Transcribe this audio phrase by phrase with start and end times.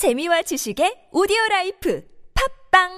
[0.00, 2.02] 재미와 지식의 오디오 라이프
[2.70, 2.88] 팟빵!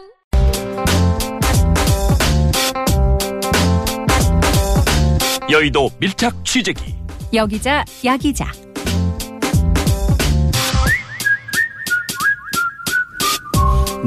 [5.50, 6.94] 여의도 밀착 취재기.
[7.34, 8.46] 여기자 야기자.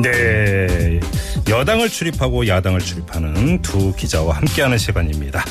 [0.02, 0.85] 네.
[1.60, 5.44] 여당을 출입하고 야당을 출입하는 두 기자와 함께하는 시간입니다.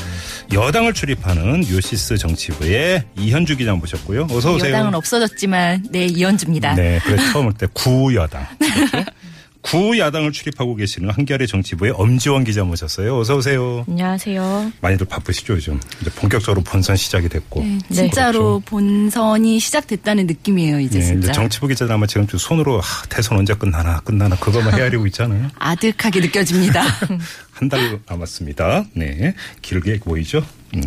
[0.53, 4.27] 여당을 출입하는 뉴시스 정치부의 이현주 기자 모셨고요.
[4.31, 4.75] 어서 오세요.
[4.75, 6.75] 여당은 없어졌지만 네 이현주입니다.
[6.75, 8.47] 네, 그래 처음 올 때 구여당.
[9.65, 9.79] 그렇죠?
[9.89, 13.19] 구야당을 출입하고 계시는 한겨레 정치부의 엄지원 기자 모셨어요.
[13.19, 13.85] 어서 오세요.
[13.89, 14.73] 안녕하세요.
[14.81, 15.81] 많이들 바쁘시죠 요즘.
[16.01, 17.63] 이제 본격적으로 본선 시작이 됐고.
[17.65, 21.19] 네, 진짜로 본선이 시작됐다는 느낌이에요 이제 네, 진짜.
[21.25, 25.51] 이제 정치부 기자들 아마 지금 좀 손으로 하, 대선 언제 끝나나 끝나나 그것만 헤아리고 있잖아요.
[25.59, 26.83] 아득하게 느껴집니다.
[27.55, 28.85] 한 달 남았습니다.
[28.95, 29.35] 네.
[29.63, 30.45] 길게 보이죠?
[30.75, 30.83] 음.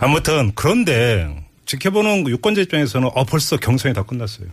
[0.00, 1.34] 아무튼, 그런데
[1.66, 4.48] 지켜보는 유권자 입장에서는 어, 벌써 경선이 다 끝났어요.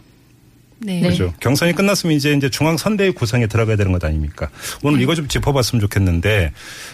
[0.83, 0.99] 네.
[1.01, 1.33] 그죠?
[1.39, 4.49] 경선이 끝났으면 이제 이제 중앙 선대위 구성에 들어가야 되는 것 아닙니까?
[4.83, 6.51] 오늘 이거 좀 짚어봤으면 좋겠는데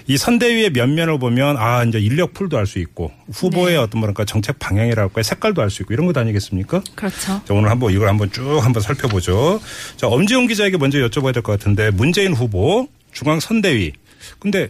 [0.07, 3.75] 이 선대위의 면면을 보면 아 이제 인력 풀도 알 수 있고 후보의 네.
[3.77, 6.81] 어떤 뭐랄까 정책 방향이랄까 색깔도 알 수 있고 이런 것 아니겠습니까?
[6.95, 7.17] 그렇죠.
[7.17, 9.61] 자, 오늘 한번 이걸 한번 쭉 한번 살펴보죠.
[9.95, 13.93] 자, 엄지용 기자에게 먼저 여쭤봐야 될 것 같은데 문재인 후보 중앙 선대위.
[14.39, 14.69] 근데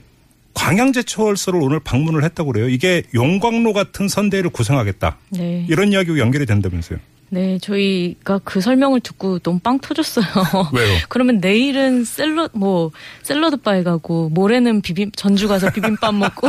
[0.54, 2.70] 광양제철소를 오늘 방문을 했다고 그래요.
[2.70, 5.18] 이게 용광로 같은 선대위를 구성하겠다.
[5.32, 5.66] 네.
[5.70, 7.00] 이런 이야기가 연결이 된다면서요.
[7.30, 10.26] 네, 저희가 그 설명을 듣고 너무 빵 터졌어요.
[10.74, 10.98] 왜요?
[11.10, 12.92] 그러면 내일은 샐러 뭐
[13.24, 16.48] 샐러드 바에 가고 모레는 비빔 전주 가서 비빔밥 먹고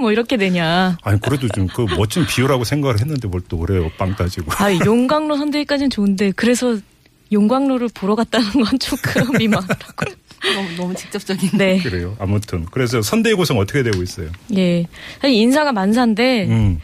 [0.00, 0.96] 뭐 이렇게 되냐.
[1.02, 3.90] 아니 그래도 좀 그 멋진 비유라고 생각을 했는데 뭘 또 그래요.
[3.98, 4.52] 빵 따지고.
[4.58, 6.78] 아, 용광로 선대위까지는 좋은데 그래서
[7.32, 10.14] 용광로를 보러 갔다는 건 조금 미안하고요.
[10.54, 11.50] 너무, 너무 직접적인.
[11.58, 11.78] 네.
[11.80, 12.16] 그래요.
[12.18, 14.28] 아무튼 그래서 선대위 구성 어떻게 되고 있어요?
[14.56, 14.86] 예.
[15.20, 16.80] 사실 인사가 만사인데 음.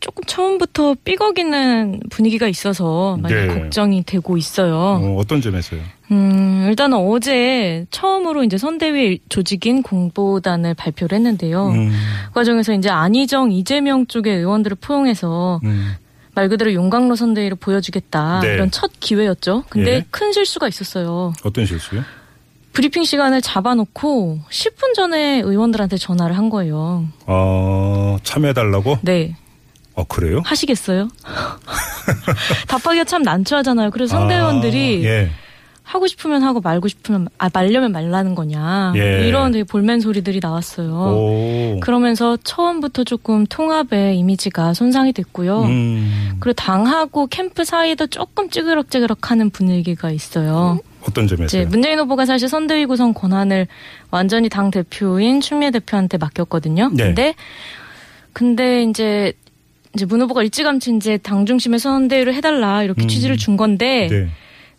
[0.00, 3.46] 조금 처음부터 삐걱이는 분위기가 있어서 많이 네.
[3.46, 4.76] 걱정이 되고 있어요.
[4.76, 5.80] 어, 어떤 점에서요?
[6.10, 11.68] 음, 일단 은 어제 처음으로 이제 선대위 조직인 공보단을 발표를 했는데요.
[11.68, 11.92] 음.
[12.28, 15.94] 그 과정에서 이제 안희정, 이재명 쪽의 의원들을 포용해서 음.
[16.34, 18.40] 말 그대로 용광로 선대위를 보여주겠다.
[18.40, 18.54] 네.
[18.54, 19.64] 이런 첫 기회였죠.
[19.70, 20.04] 근데 예.
[20.10, 21.32] 큰 실수가 있었어요.
[21.44, 22.02] 어떤 실수요?
[22.74, 27.06] 브리핑 시간을 잡아놓고 10분 전에 의원들한테 전화를 한 거예요.
[27.26, 28.98] 어, 참여해달라고?
[29.00, 29.34] 네.
[29.96, 30.42] 어, 그래요?
[30.44, 31.08] 하시겠어요?
[32.68, 33.90] 답하기가 참 난처하잖아요.
[33.90, 35.30] 그래서 상대 아, 의원들이 예.
[35.82, 39.26] 하고 싶으면 하고 말고 싶으면 아 말려면 말라는 거냐 예.
[39.26, 40.90] 이런 되게 볼멘 소리들이 나왔어요.
[40.92, 41.80] 오.
[41.80, 45.62] 그러면서 처음부터 조금 통합의 이미지가 손상이 됐고요.
[45.62, 46.36] 음.
[46.40, 50.80] 그리고 당하고 캠프 사이도 조금 찌그럭찌그럭하는 분위기가 있어요.
[51.08, 51.46] 어떤 점에서요?
[51.46, 53.68] 이제 문재인 후보가 사실 선대위 구성 권한을
[54.10, 56.90] 완전히 당 대표인 추미애 대표한테 맡겼거든요.
[56.92, 57.04] 네.
[57.04, 57.34] 근데
[58.32, 59.32] 근데 이제
[59.96, 63.08] 이제 문 후보가 일찌감치 이제 당 중심의 선대위를 해달라 이렇게 음.
[63.08, 64.28] 취지를 준 건데 네.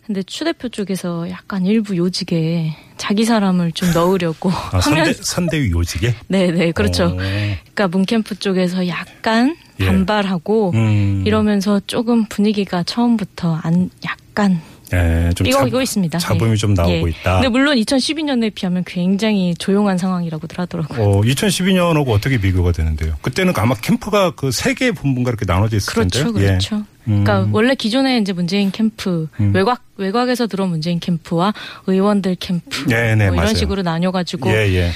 [0.06, 5.70] 근데 추 대표 쪽에서 약간 일부 요직에 자기 사람을 좀 넣으려고 아, 하면 선대, 선대위
[5.70, 6.14] 요직에?
[6.28, 7.06] 네네 그렇죠.
[7.06, 7.16] 어.
[7.16, 9.86] 그러니까 문캠프 쪽에서 약간 예.
[9.86, 11.24] 반발하고 음.
[11.26, 14.62] 이러면서 조금 분위기가 처음부터 안 약간
[14.94, 16.18] 예, 좀 삐걱이고 잡- 있습니다.
[16.18, 16.56] 잡음이 예.
[16.56, 17.10] 좀 나오고 예.
[17.10, 17.34] 있다.
[17.34, 21.02] 근데 물론 2012년에 비하면 굉장히 조용한 상황이라고들 하더라고요.
[21.02, 23.14] 어, 2012년하고 어떻게 비교가 되는데요?
[23.22, 26.40] 그때는 아마 캠프가 그 세 개의 본부가 이렇게 나눠져 있을 그렇죠, 텐데.
[26.40, 26.76] 그렇죠.
[26.76, 26.84] 음.
[27.08, 29.52] 그러니까 원래 기존에 이제 문재인 캠프 음.
[29.54, 31.52] 외곽 외곽에서 들어온 문재인 캠프와
[31.86, 33.54] 의원들 캠프 네, 네, 뭐 이런 맞아요.
[33.54, 34.90] 식으로 나뉘어가지고 예, 예.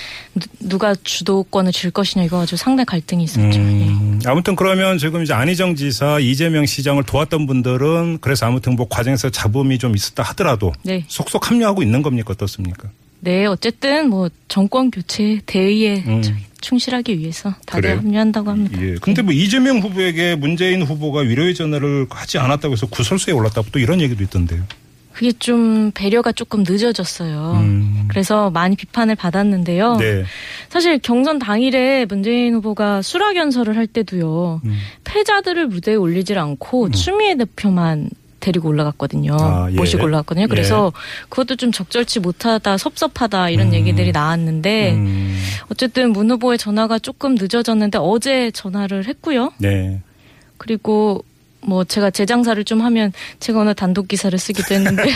[0.61, 3.59] 누, 가 주도권을 줄 것이냐 이거 아주 상당히 갈등이 있었죠.
[3.59, 3.63] 예.
[3.63, 9.31] 음, 아무튼 그러면 지금 이제 안희정 지사, 이재명 시장을 도왔던 분들은 그래서 아무튼 뭐 과정에서
[9.31, 11.05] 잡음이 좀 있었다 하더라도 네.
[11.09, 12.89] 속속 합류하고 있는 겁니까 어떻습니까?
[13.21, 16.23] 네, 어쨌든 뭐 정권 교체 대의에 음.
[16.63, 17.99] 충실하기 위해서 다들 그래요?
[17.99, 18.81] 합류한다고 합니다.
[18.81, 18.95] 예.
[19.03, 24.01] 근데 뭐 이재명 후보에게 문재인 후보가 위로의 전화를 하지 않았다고 해서 구설수에 올랐다고 또 이런
[24.01, 24.63] 얘기도 있던데요.
[25.13, 27.59] 그게 좀 배려가 조금 늦어졌어요.
[27.61, 28.09] 음.
[28.09, 29.97] 그래서 많이 비판을 받았는데요.
[29.97, 30.25] 네.
[30.71, 34.63] 사실 경선 당일에 문재인 후보가 수락 연설을 할 때도요.
[34.65, 34.79] 음.
[35.05, 38.09] 패자들을 무대에 올리질 않고 추미애 대표만
[38.43, 39.37] 데리고 올라갔거든요.
[39.41, 39.75] 아, 예.
[39.75, 40.49] 모시고 올라갔거든요.
[40.49, 40.93] 그래서
[41.31, 43.75] 그것도 좀 적절치 못하다, 섭섭하다 이런 음.
[43.75, 45.39] 얘기들이 나왔는데 음.
[45.71, 49.53] 어쨌든 문 후보의 전화가 조금 늦어졌는데 어제 전화를 했고요.
[49.59, 50.01] 네.
[50.59, 51.25] 그리고
[51.65, 55.03] 뭐 제가 재장사를 좀 하면 제가 오늘 단독 기사를 쓰기도 했는데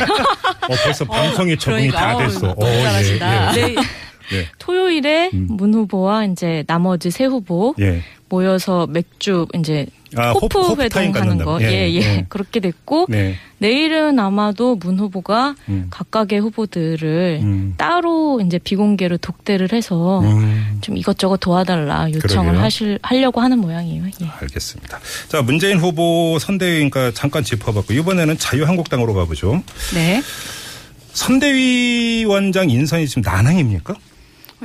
[0.69, 2.55] 어, 벌써 방송에 적응이 그러니까, 다 됐어.
[2.55, 3.57] 너무 잘하신다.
[3.57, 3.75] 예, 네,
[4.33, 4.49] 예.
[4.59, 5.49] 토요일에 음.
[5.51, 8.03] 문 후보와 이제 나머지 세 후보 예.
[8.29, 11.53] 모여서 맥주 이제 아, 호프- 회동 하는 갖는다고.
[11.53, 11.63] 거.
[11.63, 11.97] 예, 예, 예.
[11.97, 12.27] 예.
[12.31, 13.35] 그렇게 됐고 네.
[13.59, 15.87] 내일은 아마도 문 후보가 음.
[15.91, 17.75] 각각의 후보들을 음.
[17.77, 22.63] 따로 이제 비공개로 독대를 해서 음, 좀 이것저것 도와달라 요청을 그러게요.
[22.63, 24.05] 하실 하려고 하는 모양이에요.
[24.23, 24.27] 예.
[24.41, 25.01] 알겠습니다.
[25.29, 29.63] 자, 문재인 후보 선대위니까 잠깐 짚어봤고 이번에는 자유한국당으로 가보죠.
[29.95, 30.23] 네.
[31.15, 33.95] 선대위원장 인선이 지금 난항입니까?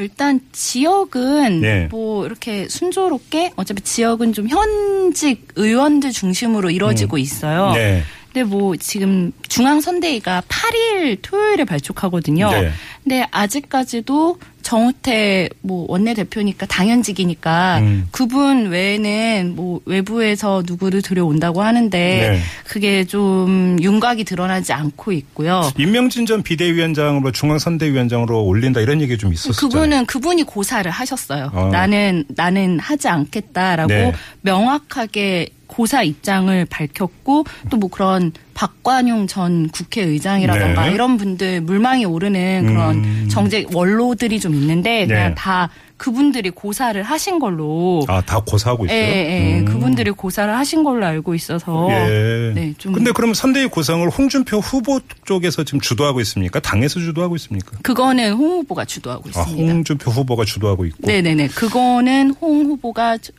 [0.03, 1.87] 일단 지역은 네.
[1.91, 7.73] 뭐 이렇게 순조롭게 어차피 지역은 좀 현직 의원들 중심으로 이루어지고 있어요.
[7.73, 8.03] 네.
[8.33, 12.49] 근데 뭐 지금 중앙선대위가 8일 토요일에 발족하거든요.
[12.49, 12.71] 네.
[13.03, 18.07] 근데 아직까지도 정우태 뭐 원내대표니까 당연직이니까 음.
[18.11, 22.39] 그분 외에는 뭐 외부에서 누구를 들여온다고 하는데 네.
[22.65, 25.71] 그게 좀 윤곽이 드러나지 않고 있고요.
[25.77, 29.69] 임명진 전 비대위원장으로 중앙선대위원장으로 올린다 이런 얘기 좀 있었어요.
[29.69, 31.51] 그분은 그분이 고사를 하셨어요.
[31.53, 31.69] 어.
[31.71, 34.13] 나는 나는 하지 않겠다라고 네.
[34.41, 40.93] 명확하게 고사 입장을 밝혔고 또 뭐 그런 박관용 전 국회의장이라던가 네.
[40.93, 43.27] 이런 분들 물망에 오르는 그런 음.
[43.29, 45.35] 정책 원로들이 좀 있는데 그냥 네.
[45.35, 49.11] 다 그분들이 고사를 하신 걸로 아, 다 고사하고 예, 있어요.
[49.15, 49.65] 예, 음.
[49.65, 52.51] 그분들이 고사를 하신 걸로 알고 있어서 예.
[52.55, 56.59] 네, 좀 근데 그럼 선대위 구성을 홍준표 후보 쪽에서 지금 주도하고 있습니까?
[56.59, 57.77] 당에서 주도하고 있습니까?
[57.83, 59.73] 그거는 홍 후보가 주도하고 아, 있습니다.
[59.73, 61.05] 홍준표 후보가 주도하고 있고.
[61.07, 61.47] 네 네 네.
[61.47, 63.31] 그거는 홍 후보가 저-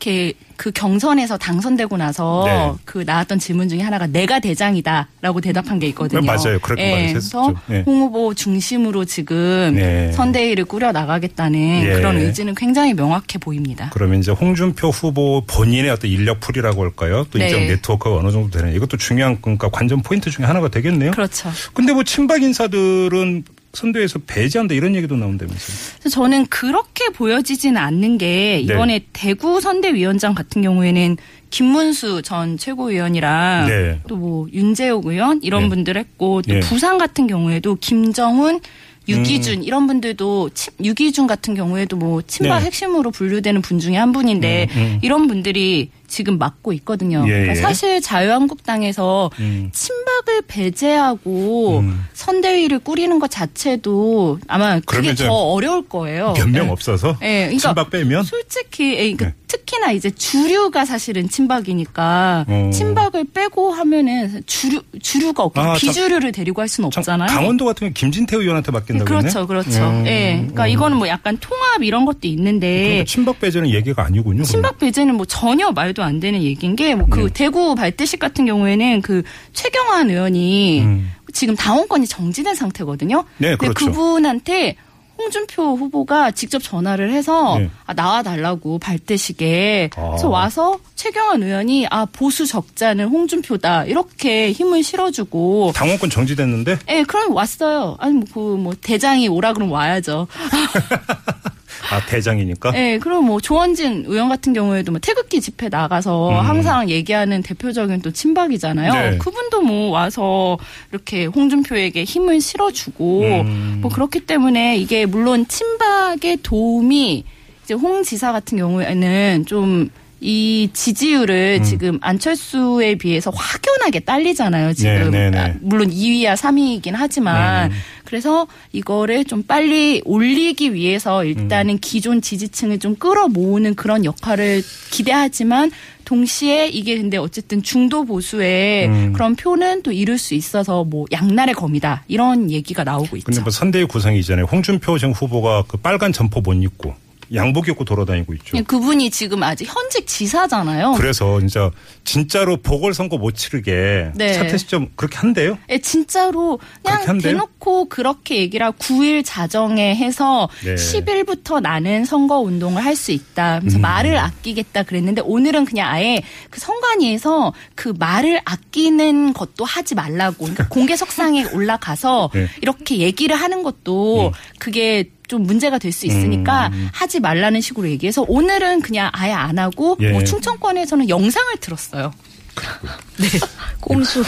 [0.00, 2.72] 이렇게 그 경선에서 당선되고 나서 네.
[2.84, 6.20] 그 나왔던 질문 중에 하나가 내가 대장이다라고 대답한 게 있거든요.
[6.20, 6.58] 네, 맞아요.
[6.60, 7.42] 그렇게 예, 말했었죠.
[7.42, 7.82] 그래서 네.
[7.86, 10.12] 홍 후보 중심으로 지금 네.
[10.12, 11.92] 선대위를 꾸려 나가겠다는 예.
[11.94, 13.90] 그런 의지는 굉장히 명확해 보입니다.
[13.92, 17.26] 그러면 이제 홍준표 후보 본인의 어떤 인력풀이라고 할까요?
[17.30, 17.46] 또 네.
[17.46, 21.12] 인적 네트워크가 어느 정도 되는 이것도 중요한 그러니까 관전 포인트 중에 하나가 되겠네요.
[21.12, 21.50] 그렇죠.
[21.74, 26.10] 근데 뭐 친박 인사들은 선대에서 배제한다 이런 얘기도 나온다면서요.
[26.10, 28.60] 저는 그렇게 보여지지는 않는 게 네.
[28.60, 31.16] 이번에 대구 선대위원장 같은 경우에는
[31.50, 34.00] 김문수 전 최고위원이랑 네.
[34.08, 35.68] 또뭐 윤재옥 의원 이런 네.
[35.68, 36.60] 분들 했고 또 예.
[36.60, 38.60] 부산 같은 경우에도 김정훈
[39.10, 39.62] 유기준 음.
[39.64, 42.66] 이런 분들도 치- 유기준 같은 경우에도 뭐 친박 네.
[42.66, 44.98] 핵심으로 분류되는 분 중에 한 분인데 음, 음.
[45.02, 47.22] 이런 분들이 지금 맡고 있거든요.
[47.26, 47.54] 예, 그러니까 예.
[47.56, 49.70] 사실 자유한국당에서 음.
[49.72, 52.04] 친박을 배제하고 음.
[52.14, 56.34] 선대위를 꾸리는 것 자체도 아마 그게 더 어려울 거예요.
[56.36, 56.72] 몇명 네.
[56.72, 59.34] 없어서 예, 그러니까 친박 빼면 솔직히 예, 그러니까 네.
[59.70, 62.70] 특히나 이제 주류가 사실은 친박이니까 어.
[62.72, 67.28] 친박을 빼고 하면은 주류 주류가 없고 아, 비주류를 데리고 할 수는 참, 없잖아요.
[67.28, 69.82] 강원도 같은 경우 김진태 의원한테 맡긴다고 그렇죠, 그렇죠.
[69.82, 70.06] 음.
[70.06, 74.42] 예, 그러니까 이거는 뭐 약간 통합 이런 것도 있는데 그러니까 친박 배제는 얘기가 아니군요.
[74.42, 77.28] 친박 배제는 뭐 전혀 말도 안 되는 얘기인 게 뭐그 네.
[77.32, 79.22] 대구 발대식 같은 경우에는 그
[79.52, 81.12] 최경환 의원이 음.
[81.32, 83.24] 지금 당원권이 정지된 상태거든요.
[83.38, 83.86] 네, 근데 그렇죠.
[83.86, 84.76] 그분한테
[85.20, 87.70] 홍준표 후보가 직접 전화를 해서 네.
[87.84, 90.08] 아, 나와 달라고 발대식에 아.
[90.08, 97.34] 그래서 와서 최경환 의원이 아 보수 적자는 홍준표다 이렇게 힘을 실어주고 당원권 정지됐는데 예, 그럼
[97.34, 97.96] 왔어요.
[97.98, 100.26] 아니 뭐그 뭐 대장이 오라 그러면 와야죠.
[101.90, 102.72] 아 대장이니까.
[102.76, 106.34] 예, 그럼 뭐 조원진 의원 같은 경우에도 뭐 태극기 집회 나가서 음.
[106.34, 108.92] 항상 얘기하는 대표적인 또 친박이잖아요.
[108.92, 109.18] 네.
[109.18, 110.58] 그분도 뭐 와서
[110.92, 113.78] 이렇게 홍준표에게 힘을 실어주고 음.
[113.80, 117.24] 뭐 그렇기 때문에 이게 물론 친박의 도움이
[117.64, 121.64] 이제 홍 지사 같은 경우에는 좀이 지지율을 음.
[121.64, 124.74] 지금 안철수에 비해서 확연하게 딸리잖아요.
[124.74, 125.38] 지금 네, 네, 네.
[125.38, 127.76] 아, 물론 2위야 3위이긴 하지만 음.
[128.10, 131.78] 그래서 이거를 좀 빨리 올리기 위해서 일단은 음.
[131.80, 135.70] 기존 지지층을 좀 끌어모으는 그런 역할을 기대하지만
[136.04, 139.12] 동시에 이게 근데 어쨌든 중도 보수의 음.
[139.12, 143.26] 그런 표는 또 이룰 수 있어서 뭐 양날의 검이다 이런 얘기가 나오고 있죠.
[143.26, 146.92] 근데 뭐 선대위 구성이 이전에 홍준표 전 후보가 그 빨간 점퍼 못 입고
[147.34, 148.50] 양복 입고 돌아다니고 있죠.
[148.52, 150.92] 그냥 그분이 지금 아직 현직 지사잖아요.
[150.96, 151.70] 그래서 진짜
[152.04, 154.34] 진짜로 보궐선거 못 치르게 네.
[154.34, 155.58] 사퇴 시점 그렇게 한대요.
[155.68, 157.32] 예, 진짜로 그렇게 그냥 한대요?
[157.32, 160.74] 대놓고 그렇게 얘기를 하고 9일 자정에 해서 네.
[160.74, 163.60] 10일부터 나는 선거 운동을 할 수 있다.
[163.60, 163.80] 그래서 음.
[163.80, 166.20] 말을 아끼겠다 그랬는데 오늘은 그냥 아예
[166.50, 170.36] 그 선관위에서 그 말을 아끼는 것도 하지 말라고.
[170.38, 172.46] 그러니까 공개석상에 올라가서 네.
[172.60, 176.88] 이렇게 얘기를 하는 것도 그게 좀 문제가 될 수 있으니까 음.
[176.92, 180.10] 하지 말라는 식으로 얘기해서 오늘은 그냥 아예 안 하고 예.
[180.10, 182.12] 뭐 충청권에서는 영상을 들었어요.
[183.80, 184.24] 꼼수.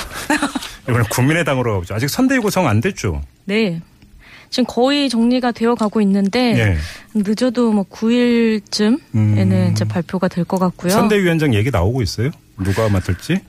[0.89, 1.95] 이번에 국민의당으로 가보죠.
[1.95, 3.21] 아직 선대위 구성 안 됐죠.
[3.47, 3.81] 네.
[4.51, 6.77] 지금 거의 정리가 되어 가고 있는데 예.
[7.15, 9.71] 늦어도 뭐 9일쯤에는 음.
[9.73, 10.93] 이제 발표가 될 것 같고요.
[10.93, 12.31] 선대위원장 얘기 나오고 있어요.
[12.63, 13.41] 누가 맡을지?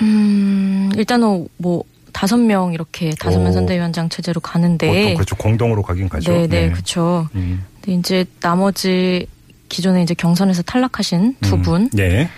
[0.00, 3.42] 음, 일단은 뭐 다섯 명 이렇게 다섯 오.
[3.42, 5.36] 명 선대위원장 체제로 가는데 보통 그렇죠.
[5.36, 6.32] 공동으로 가긴 가죠.
[6.32, 7.28] 네, 네, 그렇죠.
[7.34, 7.64] 음.
[7.80, 9.26] 근데 이제 나머지
[9.68, 11.62] 기존에 이제 경선에서 탈락하신 두 음.
[11.62, 12.28] 분 네.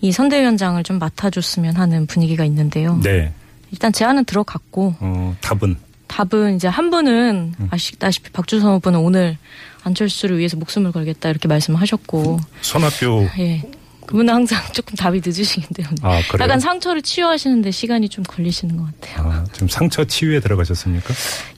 [0.00, 3.00] 이 선대위원장을 좀 맡아줬으면 하는 분위기가 있는데요.
[3.02, 3.32] 네.
[3.70, 9.36] 일단 제안은 들어갔고 어, 답은 답은 이제 한 분은 아시다시피 박주선 후보는 오늘
[9.84, 13.62] 안철수를 위해서 목숨을 걸겠다 이렇게 말씀하셨고 손학규 예.
[14.08, 16.44] 그분은 항상 조금 답이 늦으시기 때문에 아, 그래요?
[16.44, 19.30] 약간 상처를 치유하시는데 시간이 좀 걸리시는 것 같아요.
[19.30, 21.12] 아, 지금 상처 치유에 들어가셨습니까?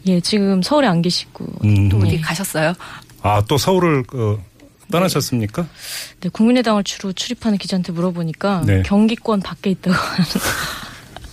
[0.08, 1.88] 예, 지금 서울에 안 계시고 음.
[1.88, 2.20] 또 어디 네.
[2.20, 2.74] 가셨어요?
[3.22, 4.38] 아, 또 서울을 어,
[4.90, 5.64] 떠나셨습니까?
[6.20, 8.82] 네, 국민의당을 주로 출입하는 기자한테 물어보니까 네.
[8.82, 10.26] 경기권 밖에 있다고 하는.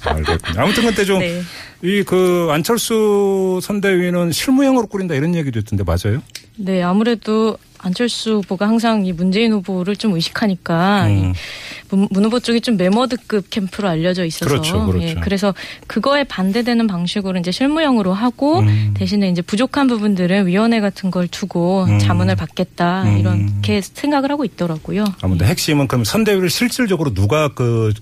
[0.06, 0.62] 알겠군요.
[0.62, 1.42] 아무튼 그때 좀 네.
[1.82, 6.22] 이그 안철수 선대위는 실무형으로 꾸린다 이런 얘기도 있던데 맞아요?
[6.58, 11.12] 네, 아무래도 안철수 후보가 항상 이 문재인 후보를 좀 의식하니까 음.
[11.12, 15.08] 이 문, 문 후보 쪽이 좀 메머드급 캠프로 알려져 있어서 그렇죠, 그렇죠.
[15.08, 15.54] 예, 그래서
[15.88, 18.94] 그거에 반대되는 방식으로 이제 실무형으로 하고 음.
[18.96, 22.00] 대신에 이제 부족한 부분들은 위원회 같은 걸 두고 음.
[22.00, 23.20] 자문을 받겠다 음.
[23.20, 25.06] 이렇게 생각을 하고 있더라고요.
[25.22, 27.94] 아무튼 핵심은 그럼 선대위를 실질적으로 누가 그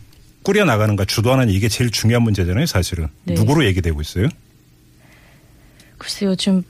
[0.43, 3.07] 꾸려 나가는가 주도하는 이게 제일 중요한 문제잖아요, 사실은.
[3.23, 3.33] 네.
[3.33, 4.27] 누구로 얘기되고 있어요?
[5.97, 6.63] 글쎄요, 지금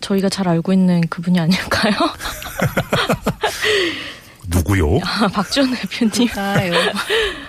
[0.00, 1.94] 저희가 잘 알고 있는 그분이 아닐까요?
[4.48, 4.98] 누구요?
[5.04, 6.28] 아, 박지원 대표님.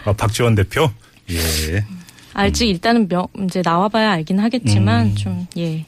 [0.05, 0.91] 아, 박지원 대표?
[1.29, 1.85] 예.
[2.33, 5.15] 알지 일단은 명 이제 나와봐야 알긴 하겠지만 음.
[5.15, 5.85] 좀 예.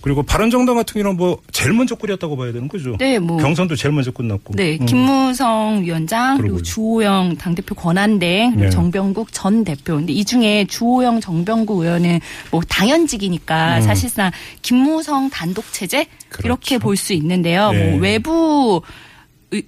[0.00, 2.94] 그리고 바른정당 같은 경우는 뭐 제일 먼저 꾸렸다고 봐야 되는 거죠.
[2.98, 3.38] 네, 뭐.
[3.38, 4.52] 경선도 제일 먼저 끝났고.
[4.54, 4.84] 네, 음.
[4.84, 6.60] 김무성 위원장 그리고.
[6.60, 8.70] 주호영 당 대표 권한대 그리고 네.
[8.70, 9.96] 정병국 전 대표.
[9.96, 12.20] 근데 이 중에 주호영 정병국 의원은
[12.50, 13.82] 뭐 당연직이니까 음.
[13.82, 16.46] 사실상 김무성 단독 체제 그렇죠.
[16.48, 17.70] 이렇게 볼 수 있는데요.
[17.72, 17.90] 네.
[17.92, 19.13] 뭐 외부 의-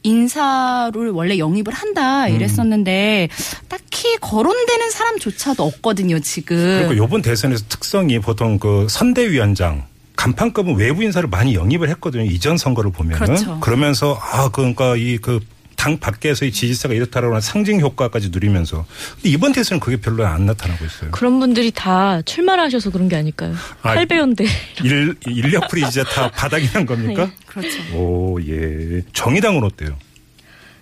[0.02, 1.74] 인사를 원래 영입을 음.
[1.74, 3.28] 한다 이랬었는데
[3.68, 6.56] 딱히 거론되는 사람조차도 없거든요 지금.
[6.80, 9.84] 그리고 요번 대선에서 특성이 보통 그 선대위원장
[10.16, 12.24] 간판급은 외부 인사를 많이 영입을 했거든요.
[12.24, 13.26] 이전 선거를 보면은.
[13.26, 13.60] 그렇죠.
[13.64, 15.40] 러면서 아 그러니까 이 그
[15.76, 20.84] 당 밖에서의 지지세가 이렇다라고 하는 상징 효과까지 누리면서 근데 이번 대선은 그게 별로 안 나타나고
[20.84, 21.10] 있어요.
[21.10, 23.54] 그런 분들이 다 출마를 하셔서 그런 게 아닐까요?
[23.82, 24.46] 아, 8배연대.
[24.84, 27.30] 일, 인력풀이 이제 다 바닥이 난 겁니까?
[27.46, 27.96] 그렇죠.
[27.96, 29.02] 오, 예.
[29.12, 29.96] 정의당은 어때요?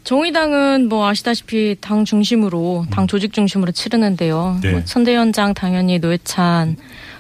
[0.05, 4.57] 정의당은 뭐 아시다시피 당 중심으로 당 조직 중심으로 치르는데요.
[4.57, 4.61] 음.
[4.61, 4.71] 네.
[4.73, 6.77] 뭐 선대위원장 당연히 노회찬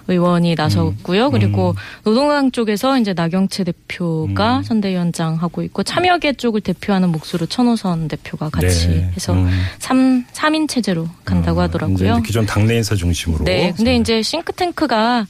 [0.06, 1.30] 의원이 나섰고요.
[1.30, 1.74] 그리고 음.
[2.04, 8.88] 노동당 쪽에서 이제 나경채 대표가 선대위원장 하고 있고 참여계 쪽을 대표하는 몫으로 천호선 대표가 같이
[8.88, 9.10] 네.
[9.14, 9.48] 해서 음.
[9.78, 12.20] 삼 3인 체제로 간다고 어, 하더라고요.
[12.20, 13.44] 기존 당내 인사 중심으로.
[13.44, 13.72] 네.
[13.74, 15.26] 근데 이제 싱크탱크가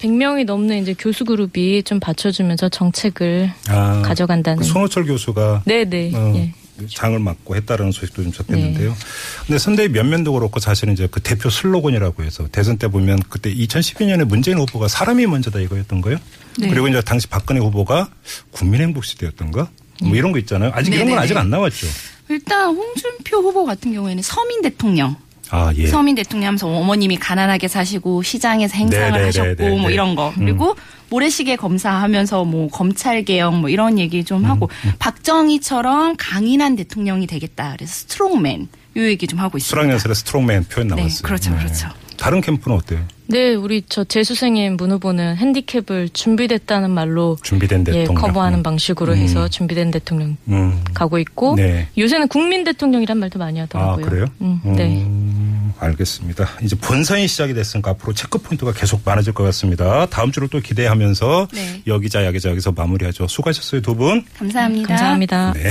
[0.00, 4.58] 100명이 넘는 이제 교수 그룹이 좀 받쳐주면서 정책을 아, 가져간다는.
[4.58, 6.12] 그 손호철 교수가 네네.
[6.14, 6.52] 어, 예.
[6.86, 8.90] 장을 맡고 했다라는 소식도 좀 접했는데요.
[8.90, 8.96] 네.
[9.46, 14.24] 근데 선대위 면면도 그렇고 사실은 이제 그 대표 슬로건이라고 해서 대선 때 보면 그때 2012년에
[14.24, 16.18] 문재인 후보가 사람이 먼저다 이거였던 거예요.
[16.58, 16.68] 네.
[16.68, 18.10] 그리고 이제 당시 박근혜 후보가
[18.50, 19.68] 국민행복 시대였던가
[20.02, 20.70] 뭐 이런 거 있잖아요.
[20.74, 21.22] 아직 이런 건 네네네.
[21.24, 21.86] 아직 안 나왔죠.
[22.28, 25.16] 일단 홍준표 후보 같은 경우에는 서민 대통령.
[25.50, 25.86] 아 예.
[25.86, 29.26] 서민 대통령 하면서 어머님이 가난하게 사시고 시장에서 행상을 네네네네네.
[29.26, 30.34] 하셨고 뭐 이런 거 음.
[30.44, 30.76] 그리고
[31.10, 37.72] 모래시계 검사하면서 뭐 검찰 개혁 뭐 이런 얘기 좀 하고 음, 박정희처럼 강인한 대통령이 되겠다
[37.76, 39.68] 그래서 strongman 요 얘기 좀 하고 있습니다.
[39.80, 41.22] 수락연설에 strongman 표현 네, 나왔어요.
[41.22, 41.88] 그렇죠, 그렇죠.
[42.16, 43.00] 다른 캠프는 어때요?
[43.26, 48.22] 네, 우리 저 재수생인 문 후보는 핸디캡을 준비됐다는 말로 준비된 예, 대통령.
[48.22, 49.18] 커버하는 방식으로 음.
[49.18, 50.82] 해서 준비된 대통령 음.
[50.94, 51.86] 가고 있고 네.
[51.96, 54.04] 요새는 국민 대통령이란 말도 많이 아 하더라고요.
[54.06, 54.26] 그래요?
[54.40, 55.06] 음, 네.
[55.80, 56.48] 음, 알겠습니다.
[56.62, 60.06] 이제 본선이 시작이 됐으니까 앞으로 체크 포인트가 계속 많아질 것 같습니다.
[60.06, 61.82] 다음 주를 또 기대하면서 네.
[61.86, 63.26] 여기자 야기자 여기서 마무리하죠.
[63.28, 64.24] 수고하셨어요 두 분.
[64.36, 64.88] 감사합니다.
[64.88, 65.52] 감사합니다.
[65.54, 65.70] 네.